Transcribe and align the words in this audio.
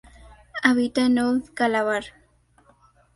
Habita 0.63 1.05
en 1.05 1.19
Old 1.19 1.53
Calabar. 1.53 2.05